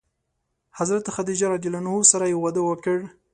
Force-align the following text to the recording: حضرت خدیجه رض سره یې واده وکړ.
حضرت 0.77 1.05
خدیجه 1.15 1.47
رض 1.51 1.65
سره 2.11 2.25
یې 2.31 2.35
واده 2.43 2.61
وکړ. 2.65 2.97